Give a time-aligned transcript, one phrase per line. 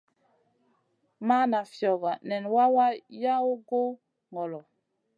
[1.27, 2.85] Mana fiogo, nan wawa
[3.23, 3.81] yow gu
[4.33, 4.59] ŋolo.